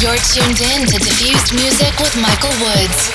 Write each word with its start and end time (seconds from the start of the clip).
You're 0.00 0.16
tuned 0.16 0.60
in 0.60 0.86
to 0.86 0.98
Diffused 0.98 1.54
Music 1.54 1.96
with 1.98 2.16
Michael 2.20 2.50
Woods. 2.64 3.10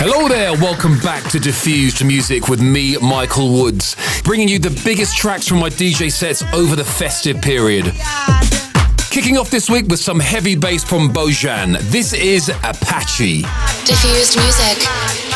Hello 0.00 0.28
there, 0.28 0.52
welcome 0.54 0.98
back 1.00 1.28
to 1.30 1.38
Diffused 1.38 2.04
Music 2.04 2.48
with 2.48 2.60
me, 2.60 2.96
Michael 2.98 3.52
Woods, 3.52 3.96
bringing 4.24 4.48
you 4.48 4.58
the 4.58 4.80
biggest 4.84 5.16
tracks 5.16 5.46
from 5.46 5.60
my 5.60 5.70
DJ 5.70 6.10
sets 6.10 6.42
over 6.54 6.76
the 6.76 6.84
festive 6.84 7.40
period. 7.40 7.92
Kicking 9.10 9.38
off 9.38 9.50
this 9.50 9.68
week 9.70 9.86
with 9.86 10.00
some 10.00 10.20
heavy 10.20 10.56
bass 10.56 10.84
from 10.84 11.10
Bojan. 11.10 11.78
This 11.90 12.12
is 12.12 12.48
Apache. 12.48 13.42
Diffused 13.84 14.36
Music. 14.36 15.27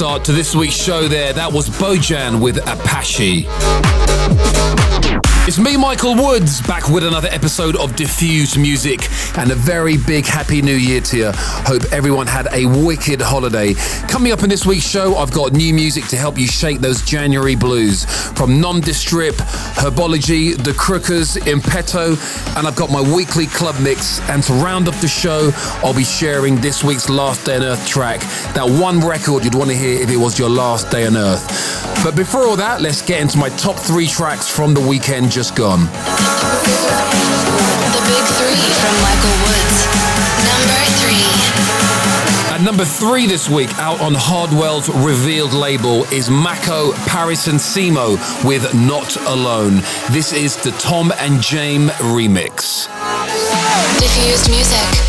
Start 0.00 0.24
to 0.24 0.32
this 0.32 0.54
week's 0.54 0.76
show 0.76 1.08
there. 1.08 1.34
That 1.34 1.52
was 1.52 1.68
Bojan 1.68 2.40
with 2.40 2.56
Apache. 2.66 3.44
It's 5.46 5.58
me, 5.58 5.76
Michael 5.76 6.14
Woods, 6.14 6.62
back 6.62 6.88
with 6.88 7.02
another 7.02 7.28
episode 7.32 7.74
of 7.74 7.96
Diffused 7.96 8.56
Music 8.58 9.00
and 9.36 9.50
a 9.50 9.54
very 9.54 9.96
big 9.96 10.24
Happy 10.24 10.62
New 10.62 10.76
Year 10.76 11.00
to 11.00 11.16
you. 11.16 11.32
Hope 11.34 11.82
everyone 11.92 12.26
had 12.26 12.46
a 12.52 12.66
wicked 12.66 13.20
holiday. 13.20 13.74
Coming 14.06 14.32
up 14.32 14.42
in 14.44 14.48
this 14.48 14.64
week's 14.64 14.88
show, 14.88 15.16
I've 15.16 15.32
got 15.32 15.52
new 15.52 15.74
music 15.74 16.06
to 16.08 16.16
help 16.16 16.38
you 16.38 16.46
shake 16.46 16.78
those 16.78 17.02
January 17.02 17.56
blues 17.56 18.04
from 18.38 18.60
Nom 18.60 18.80
De 18.80 18.94
Strip, 18.94 19.34
Herbology, 19.34 20.56
The 20.56 20.72
Crookers, 20.72 21.36
Impeto, 21.38 22.16
and 22.60 22.68
I've 22.68 22.76
got 22.76 22.90
my 22.90 23.00
weekly 23.00 23.46
club 23.46 23.74
mix. 23.80 24.20
And 24.28 24.42
to 24.42 24.52
round 24.52 24.86
up 24.86 24.94
the 24.96 25.08
show, 25.08 25.50
I'll 25.82 25.94
be 25.94 26.04
sharing 26.04 26.56
this 26.56 26.84
week's 26.84 27.08
Last 27.08 27.46
Day 27.46 27.56
on 27.56 27.62
Earth 27.62 27.88
track, 27.88 28.20
that 28.52 28.68
one 28.68 29.00
record 29.00 29.44
you'd 29.44 29.54
want 29.54 29.70
to 29.70 29.76
hear 29.76 29.98
if 29.98 30.10
it 30.10 30.18
was 30.18 30.38
your 30.38 30.50
last 30.50 30.90
day 30.90 31.06
on 31.06 31.16
Earth. 31.16 31.42
But 32.04 32.14
before 32.16 32.42
all 32.42 32.56
that, 32.56 32.82
let's 32.82 33.00
get 33.00 33.22
into 33.22 33.38
my 33.38 33.48
top 33.56 33.76
three 33.76 34.06
tracks 34.06 34.46
from 34.46 34.74
the 34.74 34.80
weekend 34.86 35.30
just 35.30 35.56
gone. 35.56 35.86
The 35.86 35.90
big 38.04 38.24
three 38.36 38.60
from 38.76 38.94
Michael 39.00 39.44
Woods. 39.44 39.49
At 42.60 42.66
number 42.66 42.84
three 42.84 43.26
this 43.26 43.48
week, 43.48 43.70
out 43.78 44.02
on 44.02 44.12
Hardwell's 44.14 44.90
revealed 44.90 45.54
label, 45.54 46.04
is 46.12 46.28
Mako, 46.28 46.92
Paris, 47.06 47.46
and 47.46 47.58
Simo 47.58 48.18
with 48.44 48.74
Not 48.74 49.16
Alone. 49.28 49.76
This 50.10 50.34
is 50.34 50.56
the 50.62 50.70
Tom 50.72 51.10
and 51.20 51.38
Jame 51.38 51.88
remix. 52.12 52.86
Diffused 53.98 54.50
music. 54.50 55.00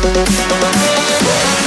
The 0.00 1.57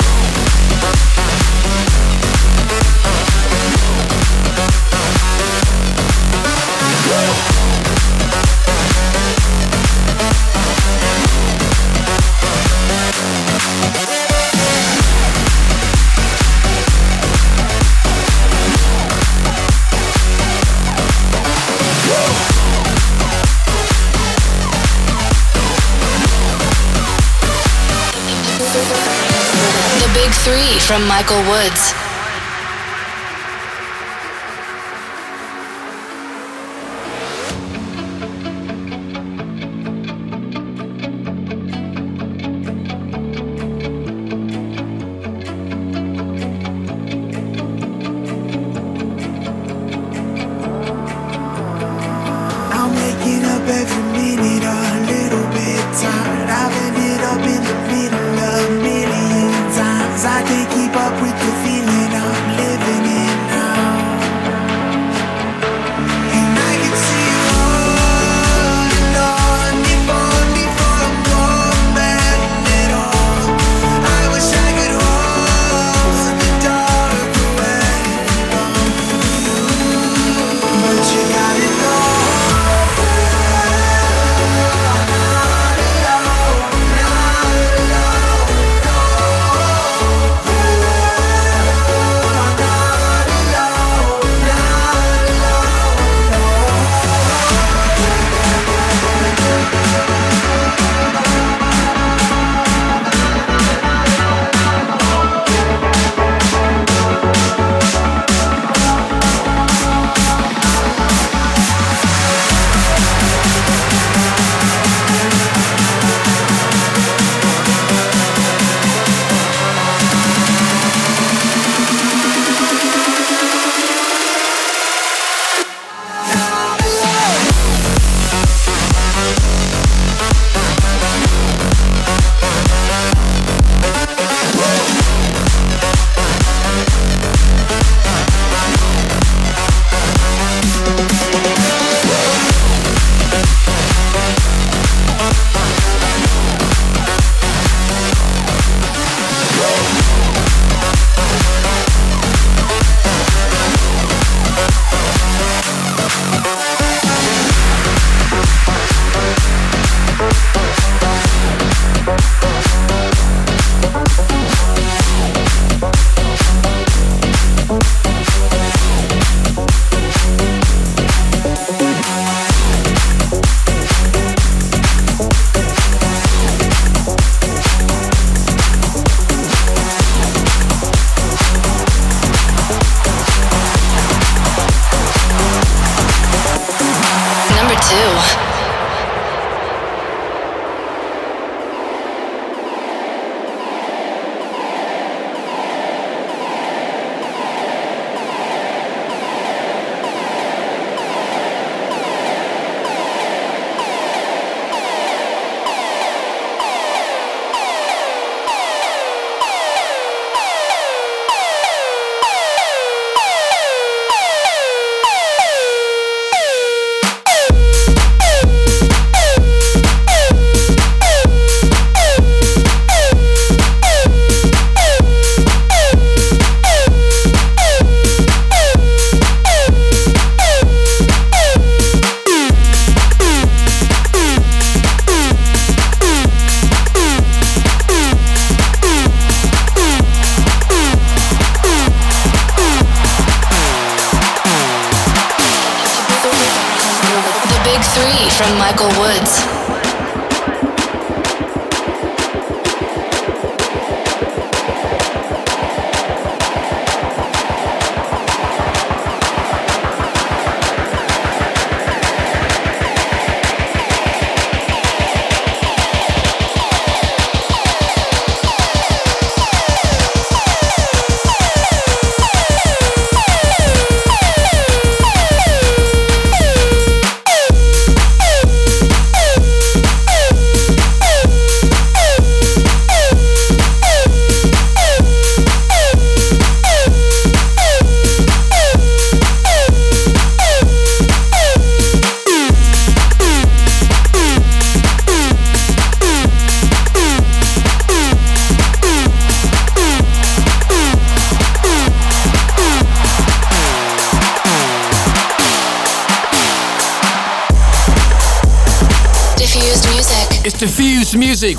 from 30.91 31.07
Michael 31.07 31.41
Woods. 31.47 32.10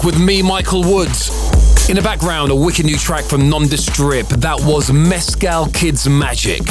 With 0.04 0.18
me, 0.18 0.42
Michael 0.42 0.82
Woods. 0.82 1.30
In 1.88 1.94
the 1.94 2.02
background, 2.02 2.50
a 2.50 2.56
wicked 2.56 2.86
new 2.86 2.96
track 2.96 3.24
from 3.24 3.48
Nom 3.48 3.68
De 3.68 3.76
Strip. 3.76 4.26
That 4.28 4.60
was 4.62 4.90
Mescal 4.90 5.66
Kids 5.66 6.08
Magic. 6.08 6.62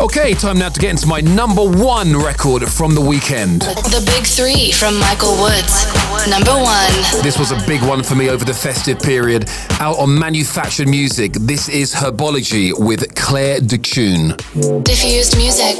Okay, 0.00 0.32
time 0.32 0.58
now 0.58 0.70
to 0.70 0.80
get 0.80 0.90
into 0.90 1.06
my 1.06 1.20
number 1.20 1.62
one 1.62 2.16
record 2.16 2.66
from 2.66 2.94
the 2.94 3.00
weekend. 3.00 3.60
The 3.62 4.02
big 4.06 4.26
three 4.26 4.72
from 4.72 4.98
Michael 4.98 5.36
Woods. 5.36 5.84
Number 6.28 6.52
one. 6.52 7.22
This 7.22 7.38
was 7.38 7.52
a 7.52 7.56
big 7.66 7.82
one 7.82 8.02
for 8.02 8.14
me 8.14 8.30
over 8.30 8.44
the 8.44 8.54
festive 8.54 8.98
period. 9.00 9.48
Out 9.78 9.98
on 9.98 10.18
Manufactured 10.18 10.88
Music, 10.88 11.34
this 11.34 11.68
is 11.68 11.92
Herbology 11.92 12.72
with 12.78 13.14
Claire 13.14 13.60
Decune. 13.60 14.36
Diffused 14.82 15.36
music. 15.36 15.76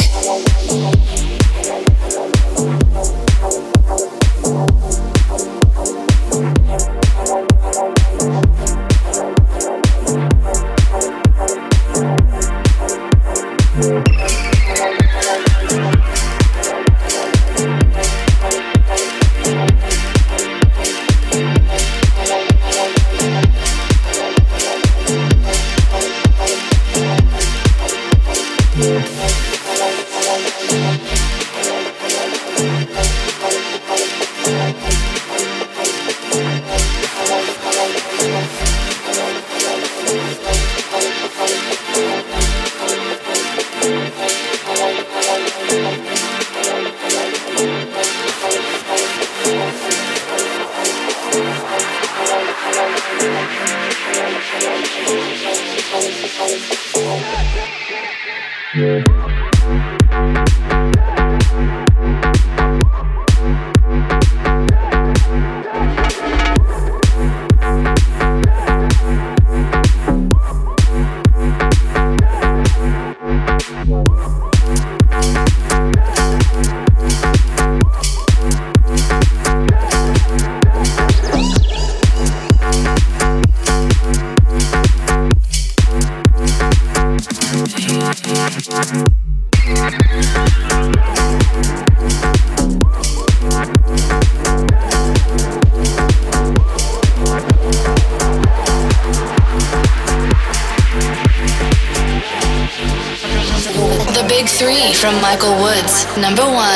Number 106.22 106.44
one. 106.44 106.71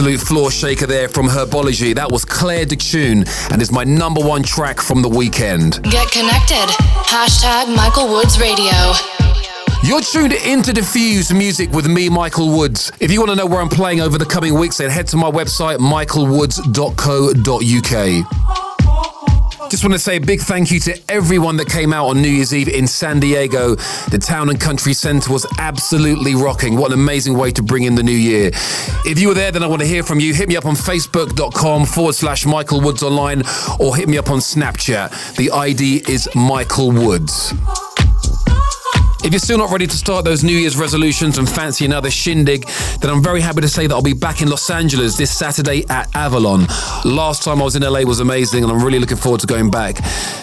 Absolute 0.00 0.20
floor 0.20 0.50
shaker 0.50 0.86
there 0.86 1.10
from 1.10 1.26
Herbology. 1.26 1.94
That 1.94 2.10
was 2.10 2.24
Claire 2.24 2.64
de 2.64 2.74
Tune 2.74 3.26
and 3.50 3.60
is 3.60 3.70
my 3.70 3.84
number 3.84 4.22
one 4.22 4.42
track 4.42 4.80
from 4.80 5.02
the 5.02 5.10
weekend. 5.10 5.82
Get 5.82 6.10
connected. 6.10 6.70
Hashtag 7.04 7.76
Michael 7.76 8.08
Woods 8.08 8.40
Radio. 8.40 8.72
You're 9.82 10.00
tuned 10.00 10.32
into 10.32 10.72
Diffused 10.72 11.36
Music 11.36 11.70
with 11.72 11.86
me, 11.86 12.08
Michael 12.08 12.56
Woods. 12.56 12.90
If 12.98 13.12
you 13.12 13.20
want 13.20 13.32
to 13.32 13.36
know 13.36 13.44
where 13.44 13.60
I'm 13.60 13.68
playing 13.68 14.00
over 14.00 14.16
the 14.16 14.24
coming 14.24 14.54
weeks, 14.54 14.78
then 14.78 14.88
head 14.88 15.06
to 15.08 15.18
my 15.18 15.30
website, 15.30 15.76
michaelwoods.co.uk. 15.76 18.39
Just 19.70 19.84
want 19.84 19.92
to 19.92 20.00
say 20.00 20.16
a 20.16 20.20
big 20.20 20.40
thank 20.40 20.72
you 20.72 20.80
to 20.80 21.00
everyone 21.08 21.56
that 21.58 21.68
came 21.68 21.92
out 21.92 22.08
on 22.08 22.20
New 22.20 22.28
Year's 22.28 22.52
Eve 22.52 22.66
in 22.66 22.88
San 22.88 23.20
Diego. 23.20 23.76
The 24.10 24.18
Town 24.18 24.50
and 24.50 24.60
Country 24.60 24.92
Center 24.92 25.32
was 25.32 25.46
absolutely 25.58 26.34
rocking. 26.34 26.76
What 26.76 26.92
an 26.92 26.98
amazing 26.98 27.38
way 27.38 27.52
to 27.52 27.62
bring 27.62 27.84
in 27.84 27.94
the 27.94 28.02
new 28.02 28.10
year. 28.10 28.50
If 29.06 29.20
you 29.20 29.28
were 29.28 29.34
there, 29.34 29.52
then 29.52 29.62
I 29.62 29.68
want 29.68 29.80
to 29.82 29.86
hear 29.86 30.02
from 30.02 30.18
you. 30.18 30.34
Hit 30.34 30.48
me 30.48 30.56
up 30.56 30.66
on 30.66 30.74
facebook.com 30.74 31.86
forward 31.86 32.16
slash 32.16 32.44
Michael 32.46 32.80
Woods 32.80 33.04
online 33.04 33.44
or 33.78 33.94
hit 33.94 34.08
me 34.08 34.18
up 34.18 34.28
on 34.28 34.40
Snapchat. 34.40 35.36
The 35.36 35.52
ID 35.52 36.02
is 36.08 36.28
Michael 36.34 36.90
Woods. 36.90 37.54
If 39.22 39.32
you're 39.32 39.38
still 39.38 39.58
not 39.58 39.70
ready 39.70 39.86
to 39.86 39.96
start 39.96 40.24
those 40.24 40.42
New 40.42 40.56
Year's 40.56 40.78
resolutions 40.78 41.36
and 41.36 41.46
fancy 41.48 41.84
another 41.84 42.10
shindig, 42.10 42.66
then 43.00 43.10
I'm 43.10 43.22
very 43.22 43.42
happy 43.42 43.60
to 43.60 43.68
say 43.68 43.86
that 43.86 43.94
I'll 43.94 44.02
be 44.02 44.14
back 44.14 44.40
in 44.40 44.48
Los 44.48 44.70
Angeles 44.70 45.16
this 45.16 45.30
Saturday 45.36 45.84
at 45.90 46.14
Avalon. 46.16 46.66
Last 47.04 47.42
time 47.42 47.60
I 47.60 47.64
was 47.64 47.76
in 47.76 47.82
LA 47.82 48.00
was 48.00 48.20
amazing 48.20 48.64
and 48.64 48.72
I'm 48.72 48.82
really 48.82 48.98
looking 48.98 49.18
forward 49.18 49.40
to 49.42 49.46
going 49.46 49.70
back. 49.70 49.96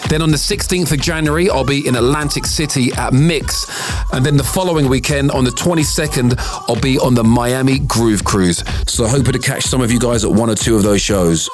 Then 0.08 0.22
on 0.22 0.30
the 0.30 0.36
16th 0.36 0.92
of 0.92 1.00
January, 1.00 1.50
I'll 1.50 1.64
be 1.64 1.88
in 1.88 1.96
Atlantic 1.96 2.46
City 2.46 2.92
at 2.92 3.12
Mixx. 3.12 3.68
And 4.12 4.24
then 4.24 4.36
the 4.36 4.44
following 4.44 4.88
weekend, 4.88 5.32
on 5.32 5.42
the 5.42 5.50
22nd, 5.50 6.36
I'll 6.68 6.80
be 6.80 6.98
on 6.98 7.14
the 7.14 7.24
Miami 7.24 7.80
Groove 7.80 8.22
Cruise. 8.22 8.62
So 8.86 9.08
hoping 9.08 9.32
to 9.32 9.40
catch 9.40 9.64
some 9.64 9.80
of 9.80 9.90
you 9.90 9.98
guys 9.98 10.24
at 10.24 10.30
one 10.30 10.50
or 10.50 10.54
two 10.54 10.76
of 10.76 10.84
those 10.84 11.02
shows. 11.02 11.48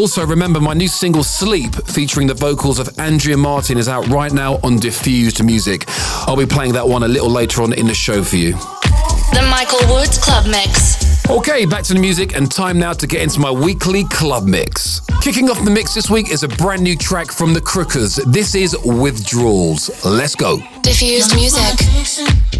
Also, 0.00 0.24
remember 0.24 0.62
my 0.62 0.72
new 0.72 0.88
single 0.88 1.22
Sleep, 1.22 1.74
featuring 1.84 2.26
the 2.26 2.32
vocals 2.32 2.78
of 2.78 2.88
Andrea 2.98 3.36
Martin, 3.36 3.76
is 3.76 3.86
out 3.86 4.06
right 4.08 4.32
now 4.32 4.54
on 4.62 4.78
Diffused 4.78 5.44
Music. 5.44 5.84
I'll 6.26 6.38
be 6.38 6.46
playing 6.46 6.72
that 6.72 6.88
one 6.88 7.02
a 7.02 7.06
little 7.06 7.28
later 7.28 7.60
on 7.60 7.74
in 7.74 7.86
the 7.86 7.92
show 7.92 8.24
for 8.24 8.36
you. 8.36 8.52
The 8.52 9.46
Michael 9.50 9.94
Woods 9.94 10.16
Club 10.16 10.46
Mix. 10.46 11.28
Okay, 11.28 11.66
back 11.66 11.84
to 11.84 11.92
the 11.92 12.00
music, 12.00 12.34
and 12.34 12.50
time 12.50 12.78
now 12.78 12.94
to 12.94 13.06
get 13.06 13.20
into 13.20 13.40
my 13.40 13.50
weekly 13.50 14.04
club 14.04 14.44
mix. 14.46 15.02
Kicking 15.20 15.50
off 15.50 15.62
the 15.66 15.70
mix 15.70 15.92
this 15.92 16.08
week 16.08 16.30
is 16.30 16.44
a 16.44 16.48
brand 16.48 16.80
new 16.80 16.96
track 16.96 17.30
from 17.30 17.52
the 17.52 17.60
Crookers. 17.60 18.24
This 18.32 18.54
is 18.54 18.74
Withdrawals. 18.82 19.90
Let's 20.02 20.34
go. 20.34 20.62
Diffused 20.80 21.34
music. 21.34 21.60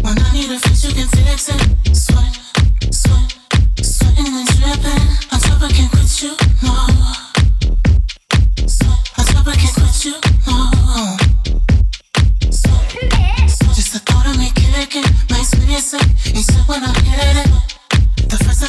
When 0.03 0.15
I 0.15 0.31
need 0.31 0.51
a 0.51 0.59
fix, 0.59 0.83
you 0.83 0.93
can 0.93 1.07
fix 1.07 1.49
it. 1.49 1.97
Sweat, 1.97 2.39
sweat, 2.93 3.33
sweating 3.81 4.27
and 4.27 4.47
dripping. 4.47 5.07
On 5.31 5.39
top, 5.39 5.63
I 5.63 5.71
can't 5.71 5.89
quit 5.89 6.21
you, 6.21 6.35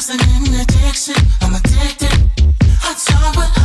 the 0.07 0.17
first 0.17 0.47
an 0.47 0.59
addiction. 0.59 1.15
I'm 1.41 1.55
addicted. 1.55 2.13
I 2.83 2.93
try, 2.93 3.31
but 3.35 3.57
I 3.57 3.62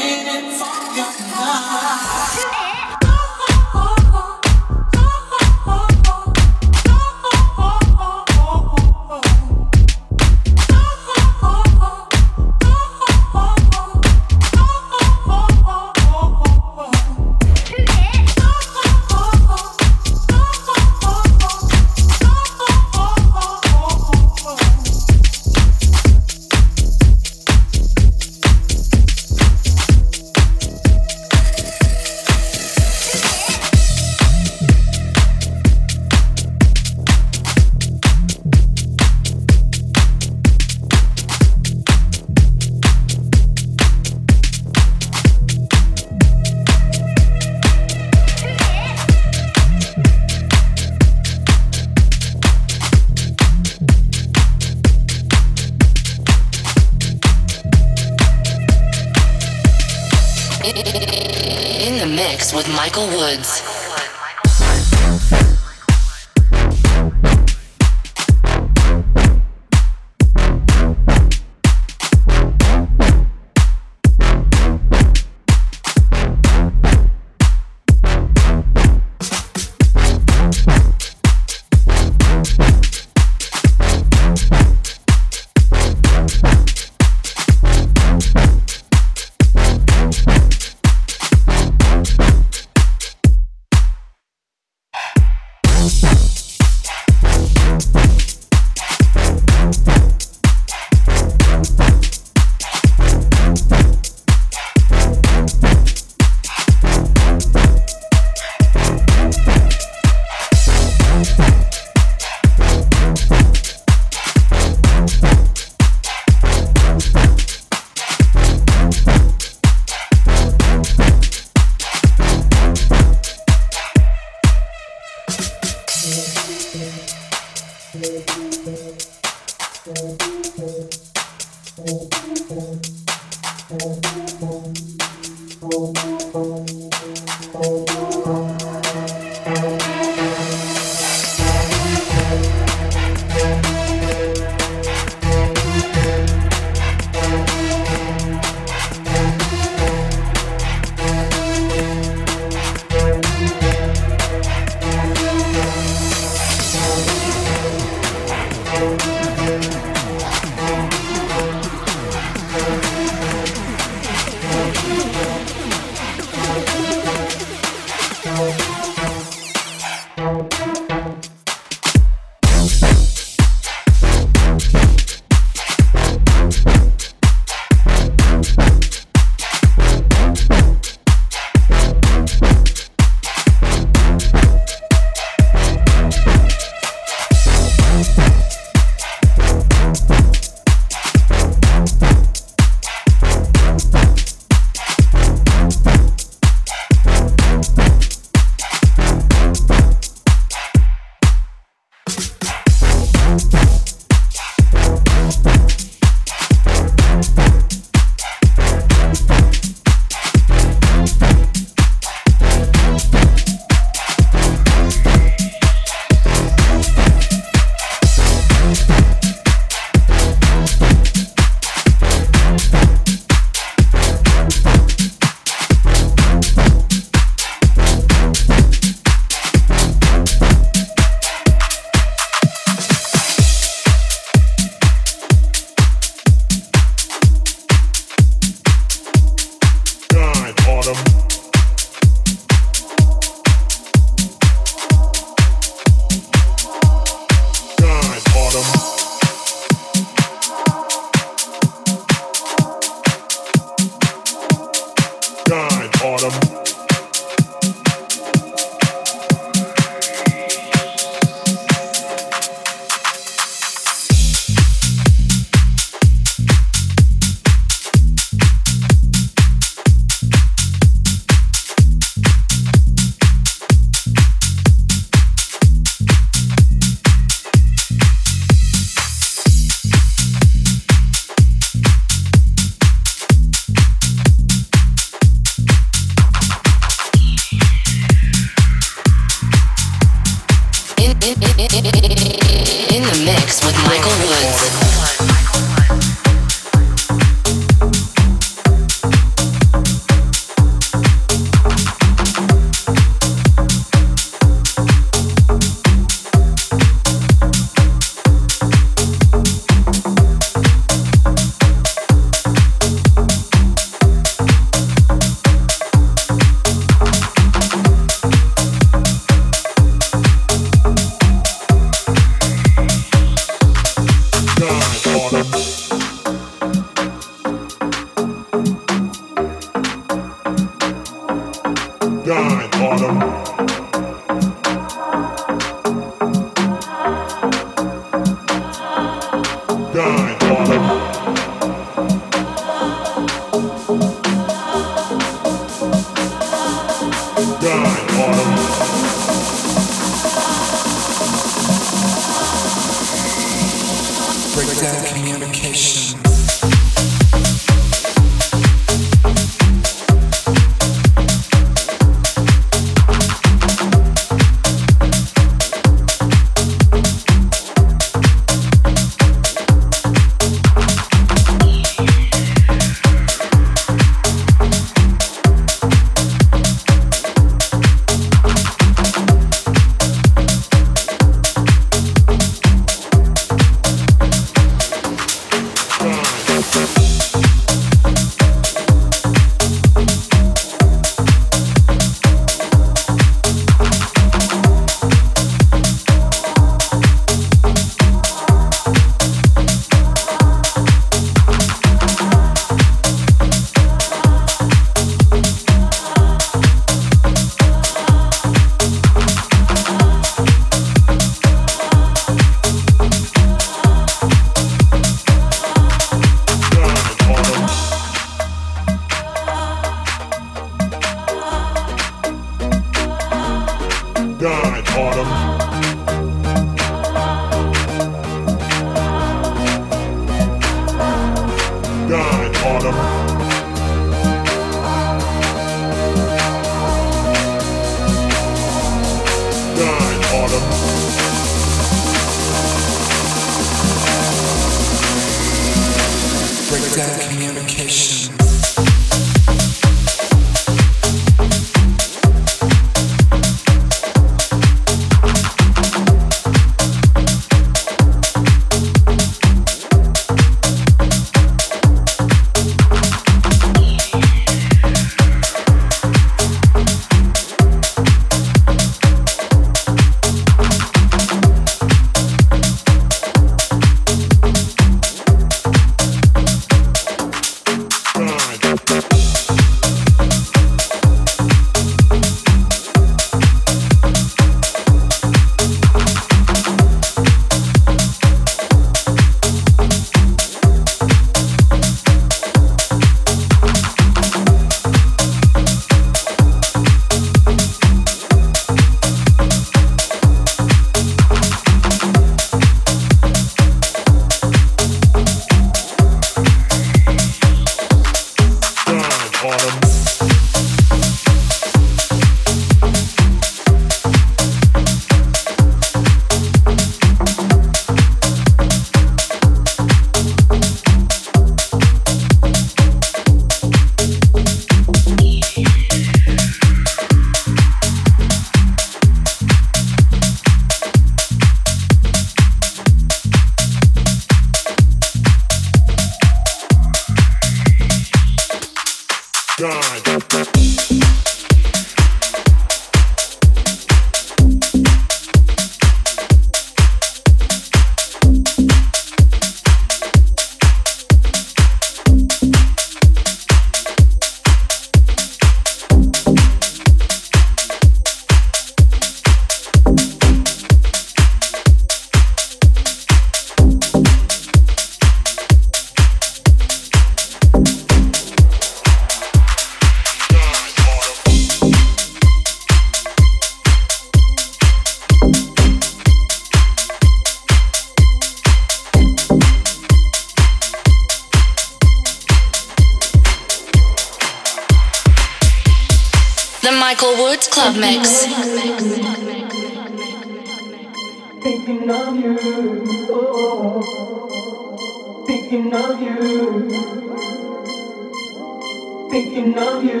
thinking 599.18 599.58
of 599.58 599.82
you, 599.82 600.00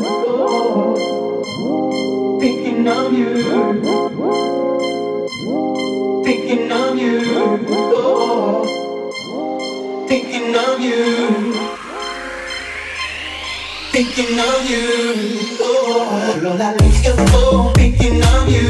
oh, 0.00 0.96
thinking 2.40 2.88
of 2.88 3.12
you, 3.12 3.44
thinking 6.24 6.72
of 6.72 6.98
you, 6.98 7.20
oh, 7.68 8.64
thinking 10.08 10.56
of 10.56 10.80
you. 10.80 11.74
Thinking 13.94 14.38
of 14.40 14.68
you, 14.68 14.82
oh, 15.60 16.40
lose 16.80 17.04
your 17.04 17.14
phone. 17.28 17.74
Thinking 17.74 18.20
of 18.24 18.48
you, 18.48 18.68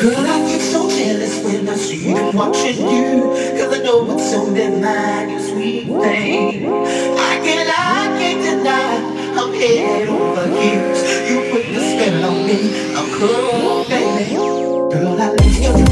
Girl, 0.00 0.16
I 0.16 0.40
get 0.48 0.62
so 0.62 0.88
jealous 0.88 1.44
when 1.44 1.68
I 1.68 1.74
see 1.74 2.14
them 2.14 2.34
watching 2.34 2.88
you. 2.88 3.20
Cause 3.58 3.78
I 3.78 3.82
know 3.82 4.02
what's 4.02 4.32
on 4.32 4.54
their 4.54 4.70
mind, 4.80 5.30
you 5.30 5.40
sweet 5.40 5.84
thing. 5.84 6.72
I 7.18 7.36
can't, 7.44 7.68
I 7.68 8.06
can't 8.18 8.40
deny, 8.40 8.96
I'm 9.38 9.52
head 9.52 10.08
over 10.08 10.46
heels. 10.56 11.02
You 11.28 11.52
put 11.52 11.66
the 11.74 11.80
spell 11.84 12.24
on 12.24 12.46
me, 12.46 12.94
I'm 12.96 13.12
cool, 13.12 13.84
baby. 13.90 14.36
Girl, 14.36 15.20
I 15.20 15.32
lose 15.32 15.89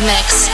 Mix. 0.00 0.49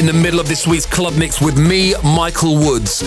In 0.00 0.06
the 0.06 0.12
middle 0.14 0.40
of 0.40 0.48
this 0.48 0.66
week's 0.66 0.86
club 0.86 1.14
mix 1.14 1.42
with 1.42 1.58
me, 1.58 1.92
Michael 2.02 2.56
Woods. 2.56 3.02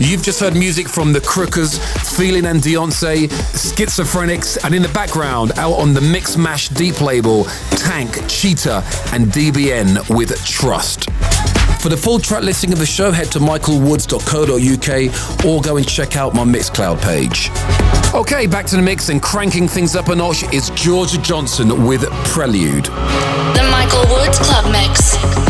You've 0.00 0.22
just 0.22 0.38
heard 0.38 0.54
music 0.54 0.88
from 0.88 1.12
the 1.12 1.18
Crookers, 1.18 1.76
Feeling 2.16 2.46
and 2.46 2.60
Beyonce, 2.60 3.26
Schizophrenics, 3.26 4.56
and 4.64 4.72
in 4.72 4.80
the 4.80 4.88
background, 4.90 5.50
out 5.56 5.72
on 5.72 5.92
the 5.92 5.98
Mixmash 5.98 6.72
Deep 6.76 7.00
label, 7.00 7.46
Tank, 7.70 8.12
Cheetah, 8.28 8.84
and 9.12 9.26
DBN 9.26 10.08
with 10.16 10.40
Trust. 10.46 11.10
For 11.80 11.88
the 11.88 11.96
full 11.96 12.20
track 12.20 12.44
listing 12.44 12.72
of 12.72 12.78
the 12.78 12.86
show, 12.86 13.10
head 13.10 13.32
to 13.32 13.40
michaelwoods.co.uk 13.40 15.44
or 15.44 15.60
go 15.60 15.78
and 15.78 15.88
check 15.88 16.16
out 16.16 16.32
my 16.32 16.44
Mixcloud 16.44 17.02
page. 17.02 17.50
Okay, 18.14 18.46
back 18.46 18.66
to 18.66 18.76
the 18.76 18.82
mix 18.82 19.08
and 19.08 19.20
cranking 19.20 19.66
things 19.66 19.96
up 19.96 20.10
a 20.10 20.14
notch 20.14 20.44
is 20.54 20.70
Georgia 20.70 21.20
Johnson 21.20 21.86
with 21.86 22.08
Prelude. 22.26 22.84
The 22.84 23.68
Michael 23.72 24.06
Woods 24.14 24.38
Club 24.38 24.70
Mix. 24.70 25.45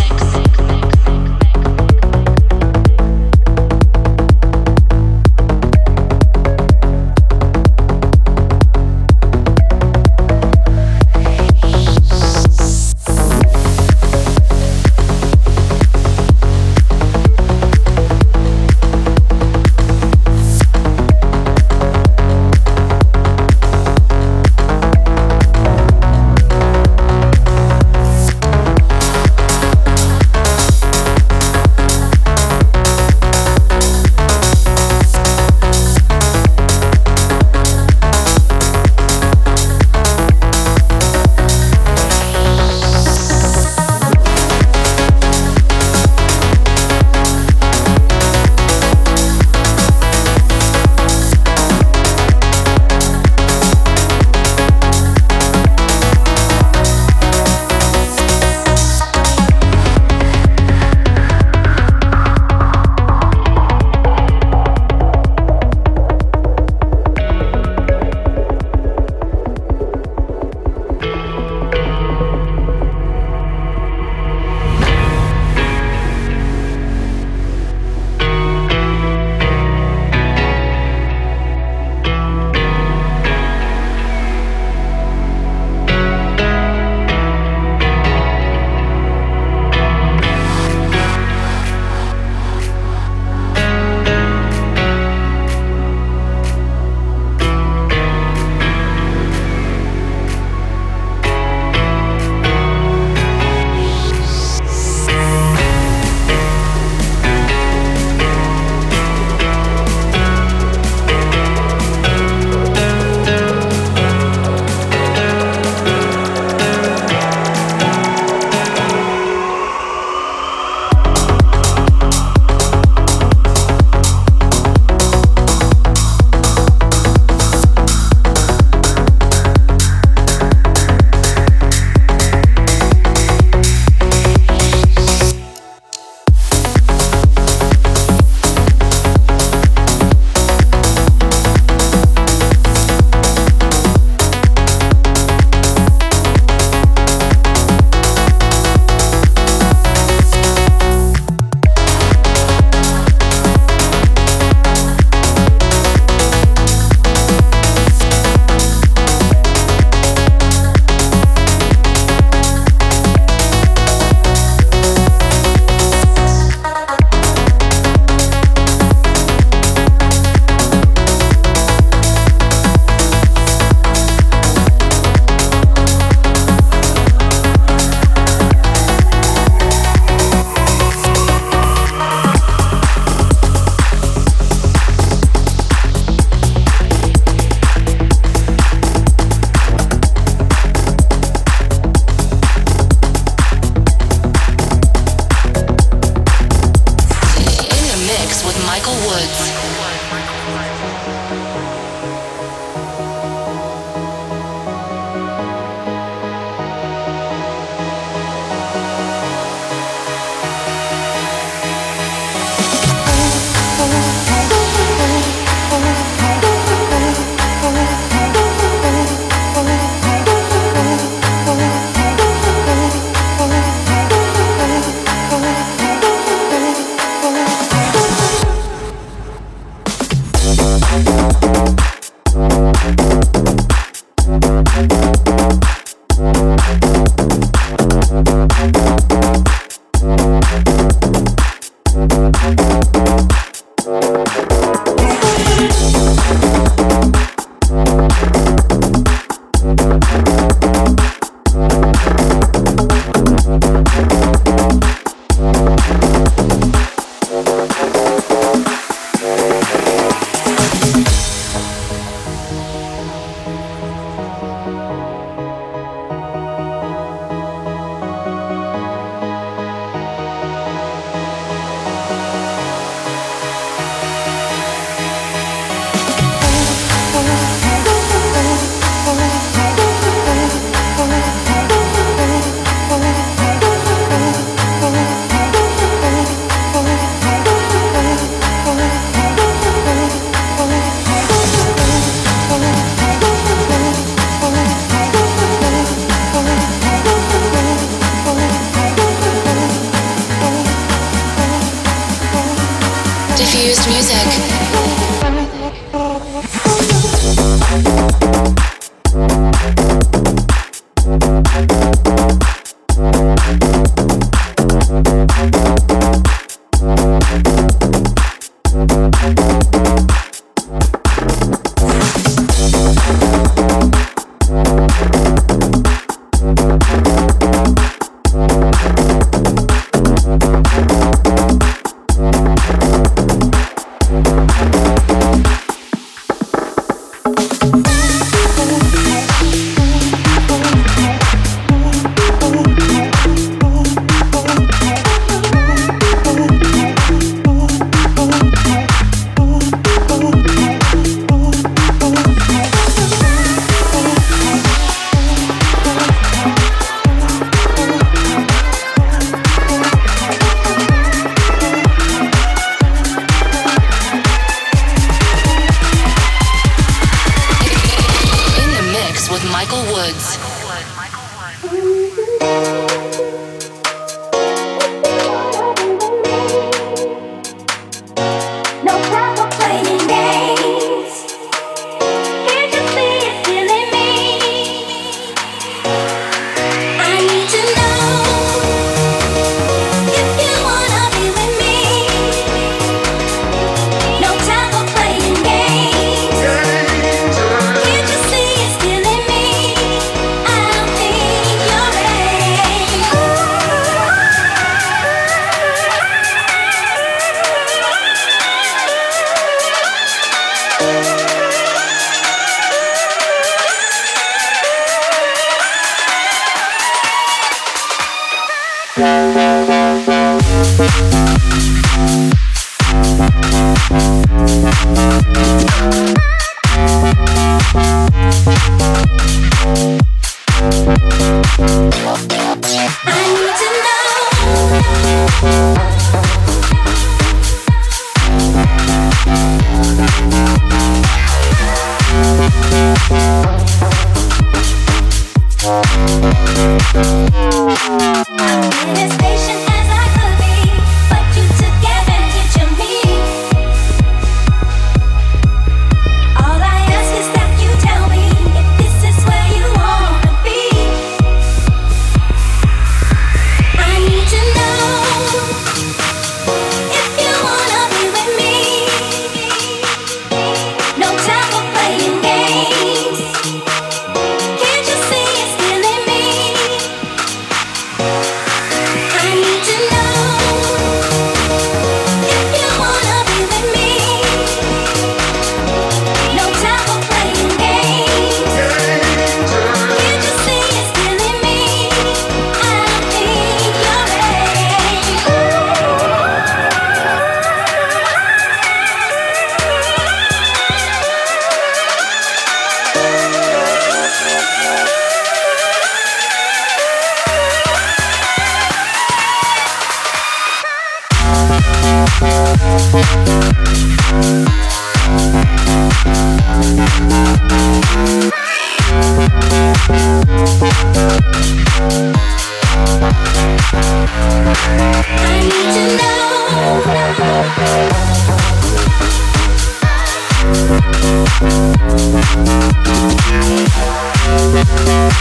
Music. 303.88 304.55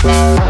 Club 0.05 0.44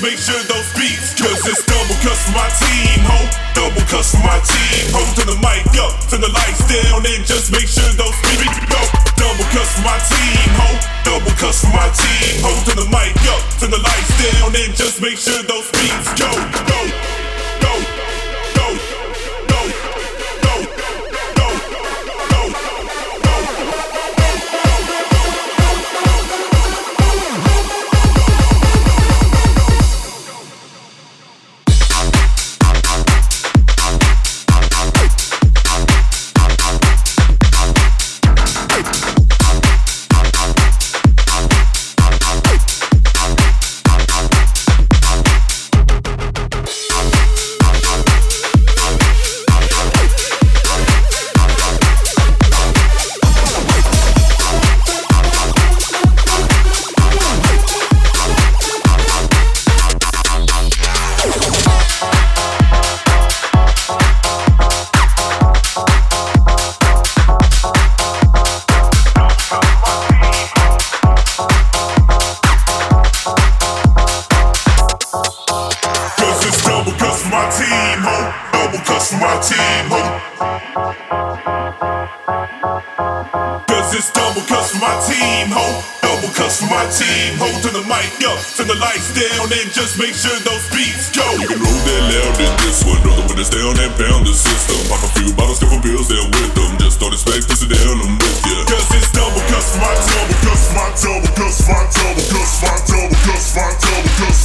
make 0.00 0.18
sure 0.18 0.40
those 0.44 0.68
beats. 0.74 1.14
Cause 1.14 1.46
it's 1.46 1.64
double 1.64 1.96
cuss 2.04 2.20
for 2.26 2.32
my 2.32 2.48
team, 2.60 2.95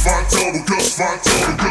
fine 0.02 0.24
double. 0.30 0.64
just 0.66 0.98
fine 0.98 1.18
total. 1.20 1.61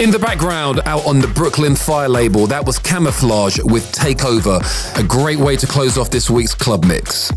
In 0.00 0.10
the 0.10 0.18
background, 0.18 0.80
out 0.86 1.06
on 1.06 1.20
the 1.20 1.28
Brooklyn 1.28 1.76
Fire 1.76 2.08
label, 2.08 2.46
that 2.46 2.64
was 2.64 2.78
Camouflage 2.78 3.58
with 3.64 3.84
Takeover. 3.92 4.58
A 4.98 5.02
great 5.02 5.38
way 5.38 5.56
to 5.56 5.66
close 5.66 5.98
off 5.98 6.08
this 6.08 6.30
week's 6.30 6.54
club 6.54 6.86
mix. 6.86 7.30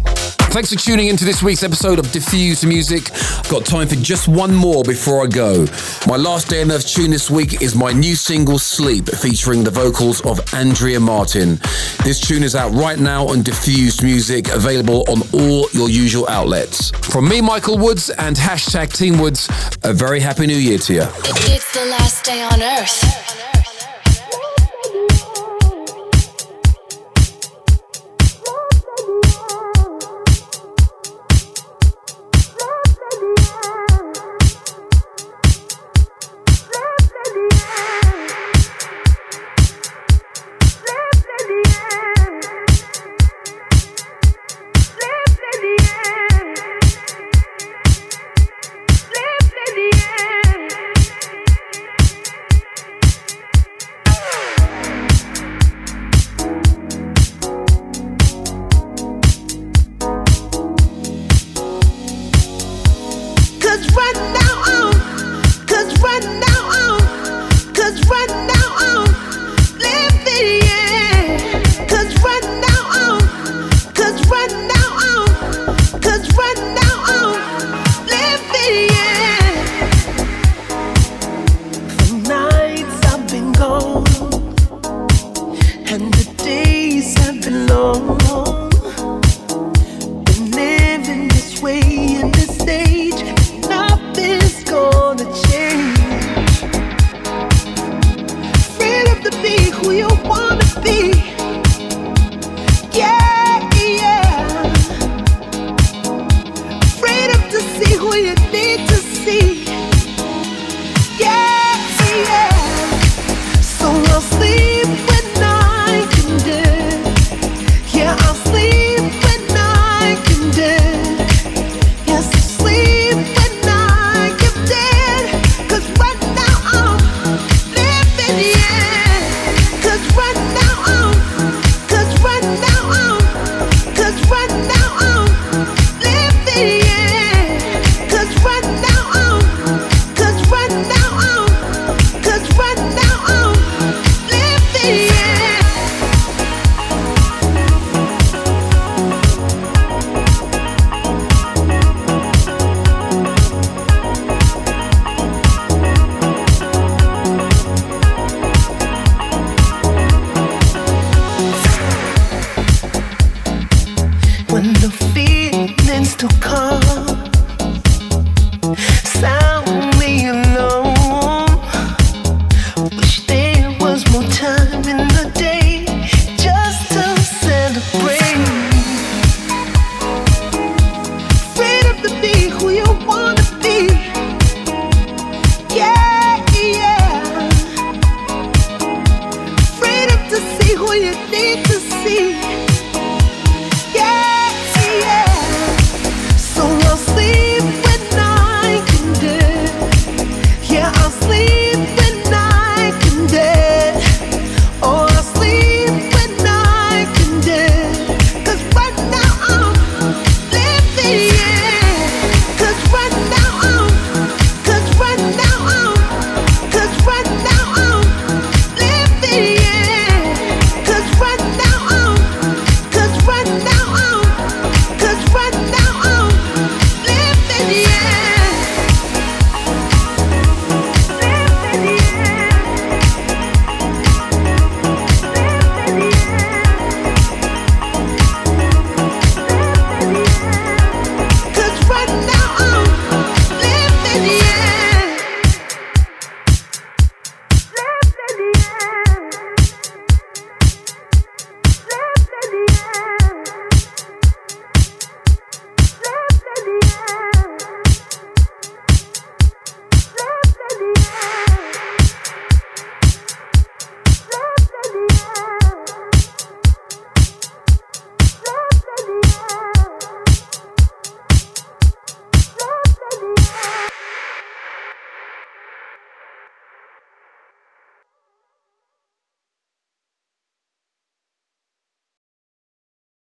Thanks 0.53 0.72
for 0.72 0.80
tuning 0.80 1.07
into 1.07 1.26
this 1.26 1.43
week's 1.43 1.64
episode 1.64 1.99
of 1.99 2.09
Diffused 2.14 2.66
Music. 2.66 3.11
I've 3.11 3.49
Got 3.49 3.66
time 3.66 3.88
for 3.88 3.95
just 3.95 4.30
one 4.30 4.55
more 4.55 4.82
before 4.84 5.24
I 5.24 5.28
go. 5.28 5.66
My 6.07 6.16
last 6.16 6.47
day 6.47 6.64
Earth 6.64 6.88
tune 6.88 7.11
this 7.11 7.30
week 7.30 7.61
is 7.61 7.76
my 7.76 7.91
new 7.91 8.16
single 8.16 8.59
Sleep, 8.59 9.09
featuring 9.09 9.66
the 9.66 9.72
vocals 9.72 10.22
of 10.22 10.39
Andrea 10.53 11.01
Martin. 11.01 11.59
This 12.05 12.22
tune 12.22 12.43
is 12.43 12.55
out 12.55 12.72
right 12.72 12.99
now 12.99 13.28
on 13.28 13.41
Diffused 13.41 14.03
Music, 14.03 14.47
available 14.49 15.03
on 15.09 15.22
all 15.34 15.68
your 15.74 15.89
usual 15.89 16.30
outlets. 16.30 16.91
From 17.14 17.30
me, 17.30 17.41
Michael 17.41 17.78
Woods, 17.78 18.09
and 18.09 18.36
hashtag 18.36 18.91
Team 18.91 19.20
Woods, 19.20 19.47
a 19.84 19.93
very 19.93 20.20
happy 20.20 20.47
new 20.47 20.57
year 20.57 20.80
to 20.80 20.93
you. 20.95 21.03
It's 21.03 21.72
the 21.72 21.86
last 21.86 22.26
day 22.26 22.41
on 22.41 22.59
Earth. 22.59 23.43